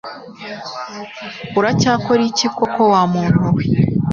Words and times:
uracyakora 1.59 2.21
iki 2.29 2.47
koko 2.57 2.81
wa 2.93 3.01
muntu 3.13 3.43
we? 3.55 3.63